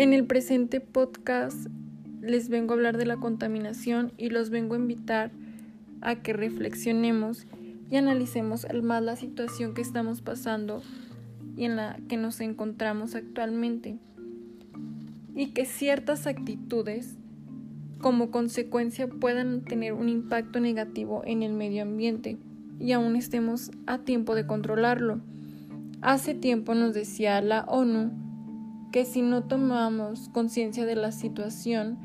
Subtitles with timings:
[0.00, 1.66] En el presente podcast
[2.22, 5.30] les vengo a hablar de la contaminación y los vengo a invitar
[6.00, 7.46] a que reflexionemos
[7.90, 10.80] y analicemos al más la situación que estamos pasando
[11.54, 13.98] y en la que nos encontramos actualmente
[15.34, 17.18] y que ciertas actitudes
[18.00, 22.38] como consecuencia puedan tener un impacto negativo en el medio ambiente
[22.78, 25.20] y aún estemos a tiempo de controlarlo.
[26.00, 28.19] Hace tiempo nos decía la ONU
[28.90, 31.98] que si no tomamos conciencia de la situación,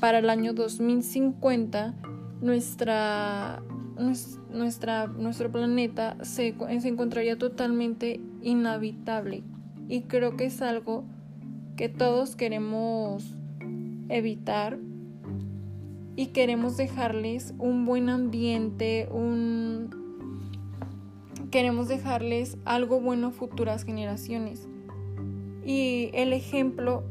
[0.00, 1.94] para el año 2050
[2.40, 3.62] nuestra,
[4.50, 9.44] nuestra, nuestro planeta se, se encontraría totalmente inhabitable
[9.88, 11.04] y creo que es algo
[11.76, 13.36] que todos queremos
[14.08, 14.78] evitar
[16.16, 20.02] y queremos dejarles un buen ambiente, un
[21.50, 24.66] queremos dejarles algo bueno a futuras generaciones.
[25.64, 27.04] Y el ejemplo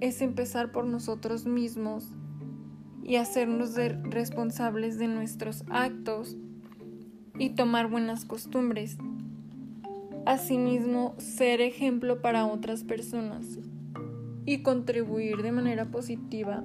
[0.00, 2.08] es empezar por nosotros mismos
[3.02, 3.74] y hacernos
[4.04, 6.36] responsables de nuestros actos
[7.38, 8.98] y tomar buenas costumbres.
[10.26, 13.58] Asimismo, ser ejemplo para otras personas
[14.46, 16.64] y contribuir de manera positiva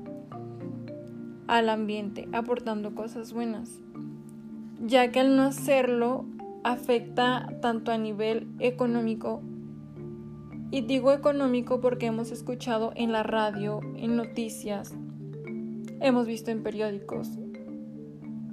[1.47, 3.79] al ambiente, aportando cosas buenas,
[4.85, 6.25] ya que al no hacerlo
[6.63, 9.41] afecta tanto a nivel económico
[10.71, 14.93] y digo económico porque hemos escuchado en la radio, en noticias,
[16.01, 17.29] hemos visto en periódicos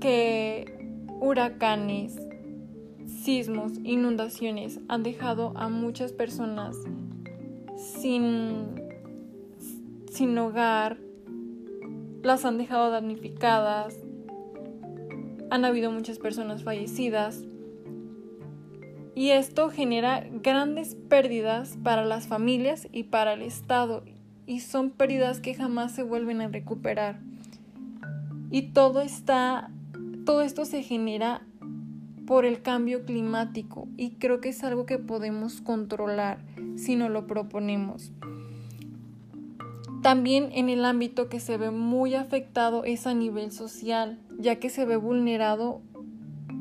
[0.00, 2.16] que huracanes,
[3.06, 6.76] sismos, inundaciones han dejado a muchas personas
[7.76, 8.80] sin,
[10.10, 10.98] sin hogar,
[12.22, 13.96] las han dejado damnificadas,
[15.50, 17.44] han habido muchas personas fallecidas
[19.22, 24.02] y esto genera grandes pérdidas para las familias y para el Estado
[24.46, 27.20] y son pérdidas que jamás se vuelven a recuperar.
[28.50, 29.70] Y todo está
[30.26, 31.46] todo esto se genera
[32.26, 36.38] por el cambio climático y creo que es algo que podemos controlar
[36.74, 38.10] si no lo proponemos.
[40.02, 44.68] También en el ámbito que se ve muy afectado es a nivel social, ya que
[44.68, 45.80] se ve vulnerado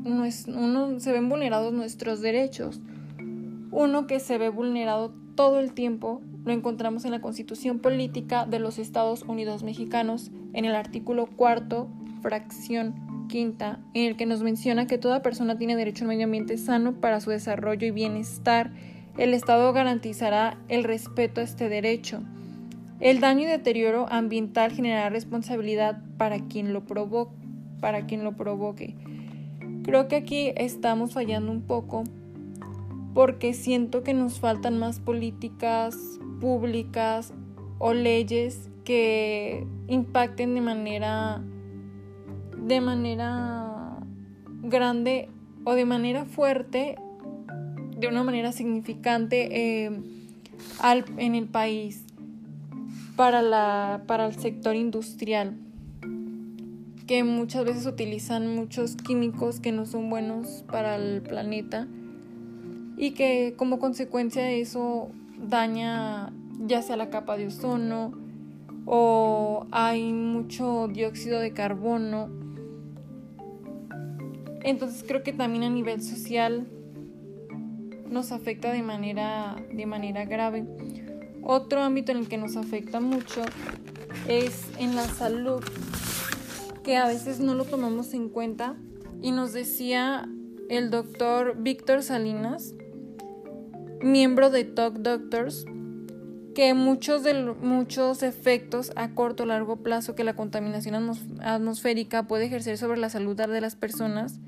[0.04, 2.80] uno, se ven vulnerados nuestros derechos.
[3.70, 8.58] Uno que se ve vulnerado todo el tiempo lo encontramos en la Constitución Política de
[8.58, 11.88] los Estados Unidos Mexicanos, en el artículo cuarto,
[12.20, 16.24] fracción quinta, en el que nos menciona que toda persona tiene derecho a un medio
[16.24, 18.72] ambiente sano para su desarrollo y bienestar.
[19.16, 22.22] El Estado garantizará el respeto a este derecho.
[23.00, 26.84] El daño y deterioro ambiental generará responsabilidad para quien lo.
[27.80, 28.94] Para quien lo provoque.
[29.84, 32.04] Creo que aquí estamos fallando un poco
[33.14, 35.96] porque siento que nos faltan más políticas
[36.40, 37.34] públicas
[37.78, 41.42] o leyes que impacten de manera
[42.56, 43.98] de manera
[44.62, 45.28] grande
[45.64, 46.96] o de manera fuerte
[47.96, 50.00] de una manera significante eh,
[50.80, 52.04] al, en el país
[53.16, 55.56] para, la, para el sector industrial
[57.12, 61.86] que muchas veces utilizan muchos químicos que no son buenos para el planeta
[62.96, 68.14] y que como consecuencia de eso daña ya sea la capa de ozono
[68.86, 72.30] o hay mucho dióxido de carbono.
[74.62, 76.66] Entonces creo que también a nivel social
[78.08, 80.64] nos afecta de manera, de manera grave.
[81.42, 83.42] Otro ámbito en el que nos afecta mucho
[84.26, 85.62] es en la salud
[86.82, 88.76] que a veces no lo tomamos en cuenta
[89.20, 90.28] y nos decía
[90.68, 92.74] el doctor Víctor Salinas,
[94.02, 95.64] miembro de Talk Doctors,
[96.54, 101.10] que muchos, de, muchos efectos a corto o largo plazo que la contaminación
[101.40, 104.40] atmosférica puede ejercer sobre la salud de las personas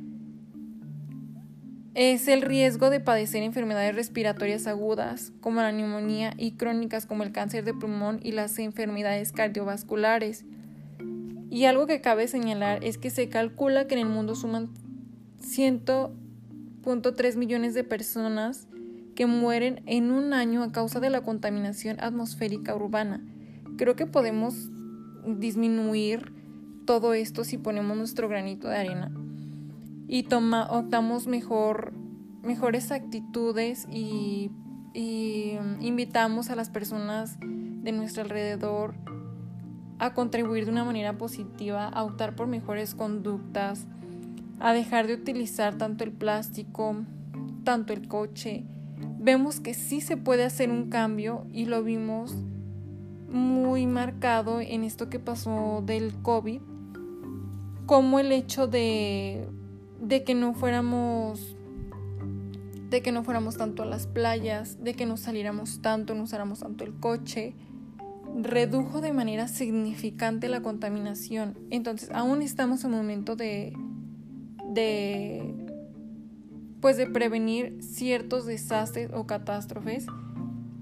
[1.94, 7.30] es el riesgo de padecer enfermedades respiratorias agudas como la neumonía y crónicas como el
[7.30, 10.44] cáncer de pulmón y las enfermedades cardiovasculares.
[11.54, 14.70] Y algo que cabe señalar es que se calcula que en el mundo suman
[15.40, 18.66] 100.3 millones de personas
[19.14, 23.22] que mueren en un año a causa de la contaminación atmosférica urbana.
[23.76, 24.68] Creo que podemos
[25.24, 26.32] disminuir
[26.86, 29.12] todo esto si ponemos nuestro granito de arena
[30.08, 31.92] y toma, optamos mejor,
[32.42, 34.50] mejores actitudes y,
[34.92, 38.96] y invitamos a las personas de nuestro alrededor
[40.04, 43.86] a contribuir de una manera positiva, a optar por mejores conductas,
[44.60, 46.96] a dejar de utilizar tanto el plástico,
[47.64, 48.64] tanto el coche.
[49.18, 52.34] Vemos que sí se puede hacer un cambio y lo vimos
[53.30, 56.60] muy marcado en esto que pasó del COVID,
[57.86, 59.48] como el hecho de,
[60.00, 61.56] de que no fuéramos
[62.90, 66.60] de que no fuéramos tanto a las playas, de que no saliéramos tanto, no usáramos
[66.60, 67.56] tanto el coche,
[68.34, 71.56] redujo de manera significante la contaminación.
[71.70, 73.72] Entonces, aún estamos en momento de,
[74.70, 75.54] de,
[76.80, 80.06] pues de prevenir ciertos desastres o catástrofes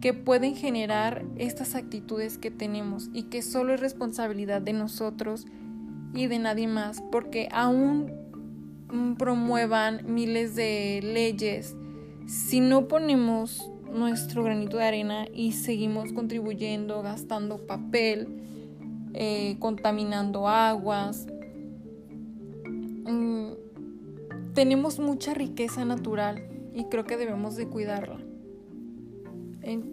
[0.00, 5.46] que pueden generar estas actitudes que tenemos y que solo es responsabilidad de nosotros
[6.14, 8.12] y de nadie más, porque aún
[9.16, 11.76] promuevan miles de leyes,
[12.26, 18.28] si no ponemos nuestro granito de arena y seguimos contribuyendo, gastando papel,
[19.14, 21.26] eh, contaminando aguas.
[23.04, 23.52] Mm,
[24.54, 26.42] tenemos mucha riqueza natural
[26.74, 28.18] y creo que debemos de cuidarla.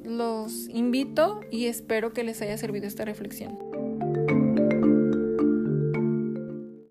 [0.03, 3.68] los invito y espero que les haya servido esta reflexión.